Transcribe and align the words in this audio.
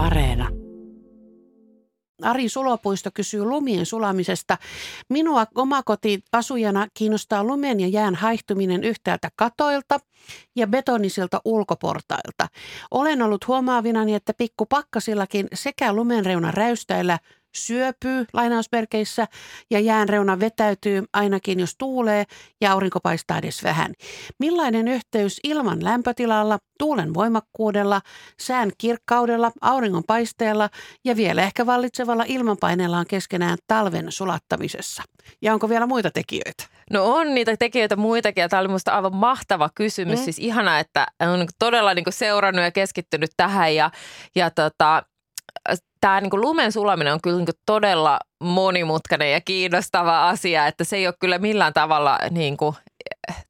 Areena. 0.00 0.48
Ari 2.22 2.48
Sulopuisto 2.48 3.10
kysyy 3.14 3.44
lumien 3.44 3.86
sulamisesta. 3.86 4.58
Minua 5.08 5.46
omakotiasujana 5.54 6.86
kiinnostaa 6.94 7.44
lumen 7.44 7.80
ja 7.80 7.88
jään 7.88 8.14
haihtuminen 8.14 8.84
yhtäältä 8.84 9.28
katoilta 9.36 10.00
ja 10.56 10.66
betonisilta 10.66 11.40
ulkoportailta. 11.44 12.48
Olen 12.90 13.22
ollut 13.22 13.48
huomaavinani, 13.48 14.14
että 14.14 14.34
pikkupakkasillakin 14.34 15.48
sekä 15.54 15.92
lumenreuna 15.92 16.50
räystäillä– 16.50 17.18
syöpyy 17.56 18.26
lainausmerkeissä 18.32 19.26
ja 19.70 19.80
jäänreuna 19.80 20.40
vetäytyy 20.40 21.04
ainakin 21.12 21.60
jos 21.60 21.74
tuulee 21.78 22.24
ja 22.60 22.72
aurinko 22.72 23.00
paistaa 23.00 23.38
edes 23.38 23.64
vähän. 23.64 23.92
Millainen 24.38 24.88
yhteys 24.88 25.40
ilman 25.44 25.84
lämpötilalla, 25.84 26.58
tuulen 26.78 27.14
voimakkuudella, 27.14 28.00
sään 28.40 28.70
kirkkaudella, 28.78 29.52
auringon 29.60 30.04
paisteella 30.06 30.68
ja 31.04 31.16
vielä 31.16 31.42
ehkä 31.42 31.66
vallitsevalla 31.66 32.24
ilmanpaineella 32.26 32.98
on 32.98 33.06
keskenään 33.06 33.58
talven 33.66 34.12
sulattamisessa? 34.12 35.02
Ja 35.42 35.52
onko 35.52 35.68
vielä 35.68 35.86
muita 35.86 36.10
tekijöitä? 36.10 36.64
No 36.90 37.04
on 37.04 37.34
niitä 37.34 37.56
tekijöitä 37.56 37.96
muitakin 37.96 38.42
ja 38.42 38.48
tämä 38.48 38.60
oli 38.60 38.68
minusta 38.68 38.92
aivan 38.92 39.16
mahtava 39.16 39.70
kysymys. 39.74 40.18
Mm. 40.18 40.24
Siis 40.24 40.38
ihana, 40.38 40.78
että 40.78 41.06
on 41.20 41.46
todella 41.58 41.94
niin 41.94 42.04
seurannut 42.08 42.64
ja 42.64 42.70
keskittynyt 42.70 43.30
tähän 43.36 43.74
ja, 43.74 43.90
ja 44.34 44.50
tota, 44.50 45.02
tämä 46.00 46.20
niin 46.20 46.30
kuin 46.30 46.40
lumen 46.40 46.72
sulaminen 46.72 47.12
on 47.12 47.20
kyllä 47.20 47.36
niin 47.36 47.46
kuin 47.46 47.60
todella 47.66 48.18
monimutkainen 48.42 49.32
ja 49.32 49.40
kiinnostava 49.40 50.28
asia, 50.28 50.66
että 50.66 50.84
se 50.84 50.96
ei 50.96 51.06
ole 51.06 51.14
kyllä 51.20 51.38
millään 51.38 51.72
tavalla 51.72 52.18
niin 52.30 52.56
kuin, 52.56 52.76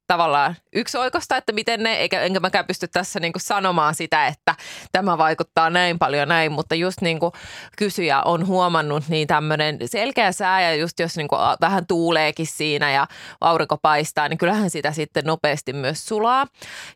tavallaan 0.07 0.57
yksioikosta, 0.75 1.37
että 1.37 1.53
miten 1.53 1.83
ne, 1.83 1.95
eikä, 1.95 2.21
enkä 2.21 2.41
mäkään 2.41 2.67
pysty 2.67 2.89
tässä 2.89 3.21
niin 3.21 3.33
kuin 3.33 3.43
sanomaan 3.43 3.95
sitä, 3.95 4.27
että 4.27 4.55
tämä 4.93 5.19
vaikuttaa 5.19 5.71
näin 5.71 5.99
paljon 5.99 6.29
näin, 6.29 6.53
mutta 6.53 6.75
just 6.75 7.01
niin 7.01 7.21
kuin 7.21 7.33
kysyjä 7.79 8.23
on 8.23 8.47
huomannut, 8.47 9.05
niin 9.09 9.29
tämmöinen 9.29 9.79
selkeä 9.85 10.33
sää 10.33 10.63
ja 10.63 10.75
just 10.75 11.01
jos 11.01 11.17
niin 11.17 11.29
kuin 11.29 11.41
vähän 11.61 11.87
tuuleekin 11.87 12.47
siinä 12.47 12.93
ja 12.93 13.07
aurinko 13.41 13.77
paistaa, 13.83 14.29
niin 14.29 14.39
kyllähän 14.39 14.71
sitä 14.71 14.93
sitten 14.93 15.25
nopeasti 15.25 15.73
myös 15.73 16.07
sulaa. 16.07 16.47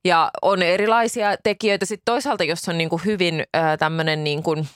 Ja 0.05 0.30
on 0.42 0.62
erilaisia 0.62 1.36
tekijöitä 1.44 1.86
sitten 1.86 2.05
toisaalta, 2.05 2.44
jos 2.44 2.69
on 2.69 2.78
niin 2.78 2.91
kuin 2.91 3.05
hyvin 3.05 3.44
tämmöinen 3.78 4.25
niin 4.25 4.42
kuin– 4.42 4.69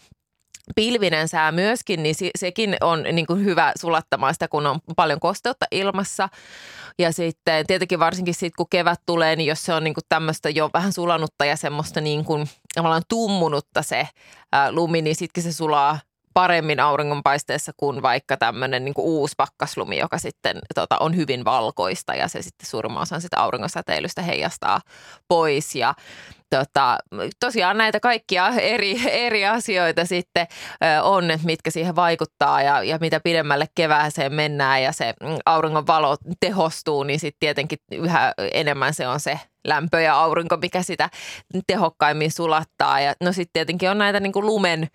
pilvinen 0.74 1.28
sää 1.28 1.52
myöskin, 1.52 2.02
niin 2.02 2.14
se, 2.14 2.30
sekin 2.38 2.76
on 2.80 3.02
niin 3.12 3.26
kuin 3.26 3.44
hyvä 3.44 3.72
sulattamaan 3.80 4.34
sitä, 4.34 4.48
kun 4.48 4.66
on 4.66 4.78
paljon 4.96 5.20
kosteutta 5.20 5.66
ilmassa. 5.70 6.28
Ja 6.98 7.12
sitten 7.12 7.66
tietenkin 7.66 7.98
varsinkin 7.98 8.34
sitten, 8.34 8.56
kun 8.56 8.66
kevät 8.70 9.00
tulee, 9.06 9.36
niin 9.36 9.46
jos 9.46 9.62
se 9.62 9.74
on 9.74 9.84
niin 9.84 9.94
kuin 9.94 10.04
tämmöistä 10.08 10.50
jo 10.50 10.70
vähän 10.74 10.92
sulanutta 10.92 11.44
ja 11.44 11.56
semmoista 11.56 12.00
niin 12.00 12.24
kuin 12.24 12.48
tummunutta 13.08 13.82
se 13.82 14.08
ää, 14.52 14.72
lumi, 14.72 15.02
niin 15.02 15.16
sittenkin 15.16 15.52
se 15.52 15.56
sulaa 15.56 15.98
paremmin 16.38 16.80
auringonpaisteessa 16.80 17.72
kuin 17.76 18.02
vaikka 18.02 18.36
tämmöinen 18.36 18.84
niin 18.84 18.94
uusi 18.96 19.34
pakkaslumi, 19.36 19.98
joka 19.98 20.18
sitten 20.18 20.58
tota, 20.74 20.96
on 21.00 21.16
hyvin 21.16 21.44
valkoista 21.44 22.14
ja 22.14 22.28
se 22.28 22.42
sitten 22.42 22.70
suurimman 22.70 23.02
osan 23.02 23.20
sitä 23.20 23.38
auringonsäteilystä 23.38 24.22
heijastaa 24.22 24.80
pois. 25.28 25.74
Ja 25.74 25.94
tota, 26.50 26.98
tosiaan 27.40 27.78
näitä 27.78 28.00
kaikkia 28.00 28.48
eri, 28.48 29.00
eri 29.26 29.46
asioita 29.46 30.04
sitten 30.04 30.46
on, 31.02 31.24
mitkä 31.44 31.70
siihen 31.70 31.96
vaikuttaa 31.96 32.62
ja, 32.62 32.82
ja 32.82 32.98
mitä 33.00 33.20
pidemmälle 33.20 33.66
kevääseen 33.74 34.34
mennään 34.34 34.82
ja 34.82 34.92
se 34.92 35.14
mm, 35.22 35.36
auringon 35.46 35.86
valo 35.86 36.16
tehostuu, 36.40 37.02
niin 37.02 37.20
sitten 37.20 37.40
tietenkin 37.40 37.78
yhä 37.92 38.34
enemmän 38.52 38.94
se 38.94 39.08
on 39.08 39.20
se 39.20 39.40
lämpö 39.64 40.00
ja 40.00 40.20
aurinko, 40.20 40.56
mikä 40.56 40.82
sitä 40.82 41.10
tehokkaimmin 41.66 42.32
sulattaa. 42.32 43.00
Ja 43.00 43.14
no 43.20 43.32
sitten 43.32 43.52
tietenkin 43.52 43.90
on 43.90 43.98
näitä 43.98 44.20
niin 44.20 44.32
kuin 44.32 44.46
lumen 44.46 44.88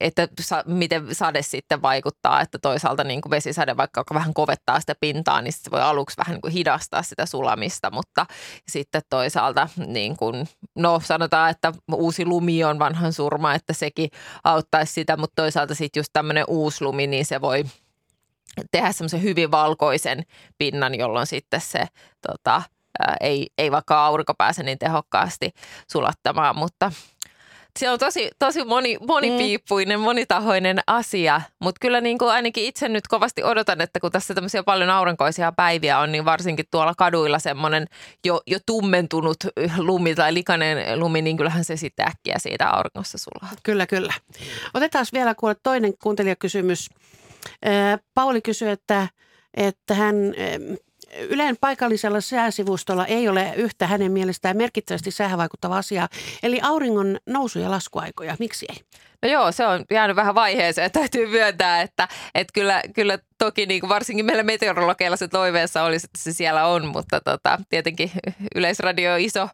että 0.00 0.28
sa, 0.40 0.62
miten 0.66 1.14
sade 1.14 1.42
sitten 1.42 1.82
vaikuttaa, 1.82 2.40
että 2.40 2.58
toisaalta 2.58 3.04
niin 3.04 3.20
kuin 3.20 3.30
vesisade 3.30 3.76
vaikka 3.76 4.04
vähän 4.14 4.34
kovettaa 4.34 4.80
sitä 4.80 4.94
pintaa, 5.00 5.42
niin 5.42 5.52
se 5.52 5.70
voi 5.70 5.82
aluksi 5.82 6.16
vähän 6.16 6.34
niin 6.34 6.40
kuin 6.40 6.52
hidastaa 6.52 7.02
sitä 7.02 7.26
sulamista, 7.26 7.90
mutta 7.90 8.26
sitten 8.68 9.02
toisaalta 9.10 9.68
niin 9.86 10.16
kuin, 10.16 10.48
no 10.74 11.00
sanotaan, 11.04 11.50
että 11.50 11.72
uusi 11.92 12.26
lumi 12.26 12.64
on 12.64 12.78
vanhan 12.78 13.12
surma, 13.12 13.54
että 13.54 13.72
sekin 13.72 14.10
auttaisi 14.44 14.92
sitä, 14.92 15.16
mutta 15.16 15.42
toisaalta 15.42 15.74
sitten 15.74 16.00
just 16.00 16.10
tämmöinen 16.12 16.44
uusi 16.48 16.84
lumi, 16.84 17.06
niin 17.06 17.26
se 17.26 17.40
voi 17.40 17.64
tehdä 18.70 18.92
semmoisen 18.92 19.22
hyvin 19.22 19.50
valkoisen 19.50 20.22
pinnan, 20.58 20.94
jolloin 20.94 21.26
sitten 21.26 21.60
se 21.60 21.86
tota, 22.26 22.62
ei, 23.20 23.46
ei 23.58 23.70
vaikka 23.70 24.06
aurinko 24.06 24.34
pääse 24.34 24.62
niin 24.62 24.78
tehokkaasti 24.78 25.50
sulattamaan, 25.92 26.56
mutta 26.56 26.92
se 27.78 27.90
on 27.90 27.98
tosi, 27.98 28.30
tosi 28.38 28.64
moni, 28.64 28.96
monipiippuinen, 29.08 29.98
mm. 29.98 30.04
monitahoinen 30.04 30.78
asia, 30.86 31.40
mutta 31.60 31.78
kyllä 31.80 32.00
niin 32.00 32.18
kuin 32.18 32.30
ainakin 32.30 32.64
itse 32.64 32.88
nyt 32.88 33.08
kovasti 33.08 33.42
odotan, 33.42 33.80
että 33.80 34.00
kun 34.00 34.12
tässä 34.12 34.34
tämmöisiä 34.34 34.62
paljon 34.62 34.90
aurinkoisia 34.90 35.52
päiviä 35.52 35.98
on, 35.98 36.12
niin 36.12 36.24
varsinkin 36.24 36.64
tuolla 36.70 36.94
kaduilla 36.94 37.38
semmoinen 37.38 37.86
jo, 38.24 38.40
jo 38.46 38.58
tummentunut 38.66 39.36
lumi 39.78 40.14
tai 40.14 40.34
likainen 40.34 41.00
lumi, 41.00 41.22
niin 41.22 41.36
kyllähän 41.36 41.64
se 41.64 41.76
sitten 41.76 42.08
äkkiä 42.08 42.36
siitä 42.38 42.68
auringossa 42.68 43.18
sulaa. 43.18 43.52
Kyllä, 43.62 43.86
kyllä. 43.86 44.12
Otetaan 44.74 45.06
vielä 45.12 45.34
kuule 45.34 45.56
toinen 45.62 45.92
kuuntelijakysymys. 46.02 46.90
Pauli 48.14 48.42
kysyy, 48.42 48.70
että, 48.70 49.08
että 49.54 49.94
hän 49.94 50.16
Ylen 51.28 51.56
paikallisella 51.60 52.20
sääsivustolla 52.20 53.06
ei 53.06 53.28
ole 53.28 53.52
yhtä 53.56 53.86
hänen 53.86 54.12
mielestään 54.12 54.56
merkittävästi 54.56 55.10
säähän 55.10 55.38
vaikuttava 55.38 55.78
asiaa, 55.78 56.08
eli 56.42 56.60
auringon 56.62 57.18
nousu- 57.26 57.58
ja 57.58 57.70
laskuaikoja. 57.70 58.36
Miksi 58.38 58.66
ei? 58.68 58.76
No 59.22 59.28
joo, 59.28 59.52
se 59.52 59.66
on 59.66 59.84
jäänyt 59.90 60.16
vähän 60.16 60.34
vaiheeseen. 60.34 60.90
Täytyy 60.98 61.26
myöntää, 61.26 61.80
että, 61.80 62.08
että 62.34 62.52
kyllä, 62.54 62.82
kyllä 62.94 63.18
toki 63.38 63.66
niin 63.66 63.80
kuin 63.80 63.88
varsinkin 63.88 64.26
meillä 64.26 64.42
meteorologeilla 64.42 65.16
se 65.16 65.28
toiveessa 65.28 65.82
olisi, 65.82 66.06
että 66.06 66.18
se 66.22 66.32
siellä 66.32 66.66
on, 66.66 66.86
mutta 66.86 67.20
tota, 67.20 67.58
tietenkin 67.68 68.10
Yleisradio 68.54 69.12
on 69.12 69.20
iso 69.20 69.48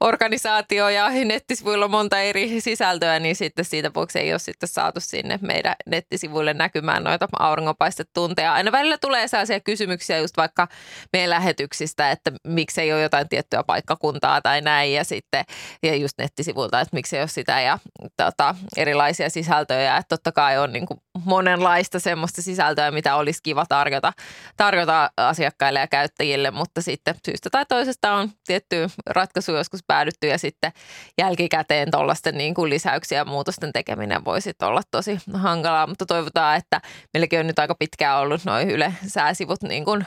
organisaatio 0.00 0.88
ja 0.88 1.10
nettisivuilla 1.24 1.84
on 1.84 1.90
monta 1.90 2.20
eri 2.20 2.60
sisältöä, 2.60 3.18
niin 3.18 3.36
sitten 3.36 3.64
siitä 3.64 3.90
vuoksi 3.94 4.18
ei 4.18 4.32
ole 4.32 4.38
sitten 4.38 4.68
saatu 4.68 5.00
sinne 5.00 5.38
meidän 5.42 5.74
nettisivuille 5.86 6.54
näkymään 6.54 7.04
noita 7.04 7.28
auringonpaistetunteja. 7.38 8.54
Aina 8.54 8.72
välillä 8.72 8.98
tulee 8.98 9.28
sellaisia 9.28 9.60
kysymyksiä 9.60 10.18
just 10.18 10.36
vaikka 10.36 10.68
meidän 11.12 11.30
lähetyksistä, 11.30 12.10
että 12.10 12.32
miksi 12.46 12.80
ei 12.80 12.92
ole 12.92 13.02
jotain 13.02 13.28
tiettyä 13.28 13.62
paikkakuntaa 13.62 14.40
tai 14.40 14.60
näin 14.60 14.92
ja 14.92 15.04
sitten 15.04 15.44
ja 15.82 15.96
just 15.96 16.18
nettisivulta, 16.18 16.80
että 16.80 16.96
miksi 16.96 17.16
ei 17.16 17.22
ole 17.22 17.28
sitä 17.28 17.60
ja 17.60 17.78
tota, 18.16 18.54
erilaisia 18.76 19.05
sisältöjä, 19.14 19.96
että 19.96 20.08
totta 20.08 20.32
kai 20.32 20.58
on 20.58 20.72
niin 20.72 20.86
kuin 20.86 21.00
monenlaista 21.24 22.00
semmoista 22.00 22.42
sisältöä, 22.42 22.90
mitä 22.90 23.16
olisi 23.16 23.40
kiva 23.42 23.66
tarjota, 23.68 24.12
tarjota 24.56 25.10
asiakkaille 25.16 25.80
ja 25.80 25.86
käyttäjille, 25.86 26.50
mutta 26.50 26.82
sitten 26.82 27.14
syystä 27.26 27.50
tai 27.50 27.66
toisesta 27.68 28.12
on 28.12 28.30
tietty 28.46 28.88
ratkaisu 29.06 29.52
joskus 29.52 29.80
päädytty 29.86 30.26
ja 30.26 30.38
sitten 30.38 30.72
jälkikäteen 31.18 31.90
tuollaisten 31.90 32.38
niin 32.38 32.54
kuin 32.54 32.70
lisäyksiä 32.70 33.18
ja 33.18 33.24
muutosten 33.24 33.72
tekeminen 33.72 34.24
voisi 34.24 34.52
olla 34.62 34.82
tosi 34.90 35.18
hankalaa, 35.34 35.86
mutta 35.86 36.06
toivotaan, 36.06 36.56
että 36.56 36.80
meilläkin 37.14 37.40
on 37.40 37.46
nyt 37.46 37.58
aika 37.58 37.74
pitkään 37.74 38.18
ollut 38.18 38.44
noin 38.44 38.70
Yle 38.70 38.94
sääsivut 39.06 39.62
niin 39.62 39.84
kuin, 39.84 40.06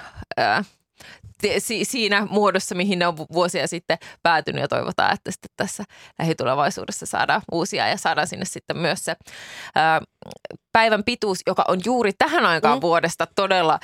ää, 1.43 1.59
siinä 1.83 2.27
muodossa, 2.29 2.75
mihin 2.75 2.99
ne 2.99 3.07
on 3.07 3.17
vuosia 3.17 3.67
sitten 3.67 3.97
päätynyt 4.23 4.61
ja 4.61 4.67
toivotaan, 4.67 5.13
että 5.13 5.31
sitten 5.31 5.49
tässä 5.57 5.83
lähitulevaisuudessa 6.19 7.05
saadaan 7.05 7.41
uusia 7.51 7.87
ja 7.87 7.97
saadaan 7.97 8.27
sinne 8.27 8.45
sitten 8.45 8.77
myös 8.77 9.05
se 9.05 9.15
ää, 9.75 10.01
päivän 10.71 11.03
pituus, 11.03 11.39
joka 11.47 11.65
on 11.67 11.79
juuri 11.85 12.11
tähän 12.17 12.45
aikaan 12.45 12.77
mm. 12.77 12.81
vuodesta 12.81 13.27
todella 13.35 13.79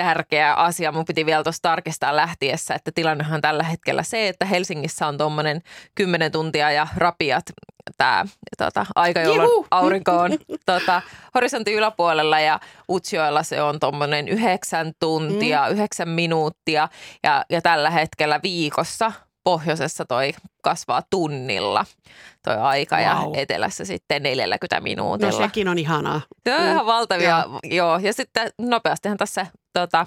tärkeä 0.00 0.54
asia. 0.54 0.92
Mun 0.92 1.04
piti 1.04 1.26
vielä 1.26 1.42
tuossa 1.42 1.62
tarkistaa 1.62 2.16
lähtiessä, 2.16 2.74
että 2.74 2.92
tilannehan 2.94 3.34
on 3.34 3.40
tällä 3.40 3.62
hetkellä 3.62 4.02
se, 4.02 4.28
että 4.28 4.44
Helsingissä 4.44 5.06
on 5.06 5.18
tuommoinen 5.18 5.62
10 5.94 6.32
tuntia 6.32 6.70
ja 6.70 6.86
rapiat 6.96 7.44
tämä 7.98 8.26
tota, 8.58 8.86
aika, 8.94 9.20
jolloin 9.20 9.48
Juhu! 9.48 9.66
aurinko 9.70 10.12
on 10.12 10.38
tota, 10.66 11.02
horisontin 11.34 11.74
yläpuolella 11.74 12.40
ja 12.40 12.60
Utsjoella 12.88 13.42
se 13.42 13.62
on 13.62 13.80
tuommoinen 13.80 14.28
9 14.28 14.92
tuntia, 15.00 15.66
mm. 15.66 15.72
9 15.72 16.08
minuuttia 16.08 16.88
ja, 17.22 17.44
ja 17.50 17.62
tällä 17.62 17.90
hetkellä 17.90 18.40
viikossa 18.42 19.12
pohjoisessa 19.44 20.04
toi 20.04 20.32
kasvaa 20.62 21.02
tunnilla 21.10 21.86
toi 22.44 22.56
aika 22.56 22.96
wow. 22.96 23.04
ja 23.04 23.26
etelässä 23.34 23.84
sitten 23.84 24.22
40 24.22 24.80
minuutilla. 24.80 25.32
No 25.32 25.46
sekin 25.46 25.68
on 25.68 25.78
ihanaa. 25.78 26.20
Se 26.44 26.54
on 26.54 26.66
ihan 26.66 26.86
valtavia, 26.86 27.28
ja. 27.28 27.46
joo. 27.64 27.98
Ja 27.98 28.12
sitten 28.12 28.52
nopeastihan 28.58 29.18
tässä 29.18 29.46
tota, 29.72 30.06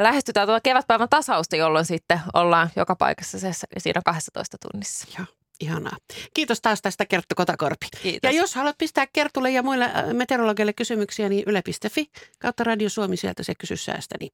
lähestytään 0.00 0.48
tuota 0.48 0.60
kevätpäivän 0.60 1.08
tasausta, 1.08 1.56
jolloin 1.56 1.84
sitten 1.84 2.20
ollaan 2.34 2.70
joka 2.76 2.96
paikassa 2.96 3.38
se, 3.38 3.50
siinä 3.78 4.00
12 4.04 4.56
tunnissa. 4.58 5.06
Joo. 5.18 5.26
Ihanaa. 5.60 5.96
Kiitos 6.34 6.60
taas 6.60 6.82
tästä 6.82 7.06
Kerttu 7.06 7.34
Kotakorpi. 7.34 7.86
Kiitos. 8.02 8.32
Ja 8.32 8.40
jos 8.40 8.54
haluat 8.54 8.78
pistää 8.78 9.06
Kertulle 9.12 9.50
ja 9.50 9.62
muille 9.62 9.90
meteorologeille 10.12 10.72
kysymyksiä, 10.72 11.28
niin 11.28 11.44
yle.fi 11.46 12.10
kautta 12.38 12.64
Radio 12.64 12.88
Suomi 12.88 13.16
sieltä 13.16 13.42
se 13.42 13.54
kysy 13.54 13.76
säästä, 13.76 14.14
niin 14.20 14.32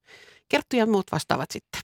Kerttu 0.48 0.76
ja 0.76 0.86
muut 0.86 1.06
vastaavat 1.12 1.50
sitten. 1.50 1.80